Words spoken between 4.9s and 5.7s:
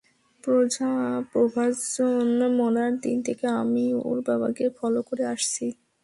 করে আসছি।